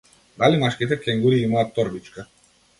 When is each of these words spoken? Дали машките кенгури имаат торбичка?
Дали 0.43 0.57
машките 0.63 0.97
кенгури 1.03 1.39
имаат 1.43 1.73
торбичка? 1.79 2.29